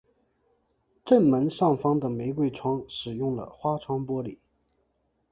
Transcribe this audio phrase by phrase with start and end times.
[1.05, 4.39] 正门上方的玫瑰窗使用了花窗玻璃。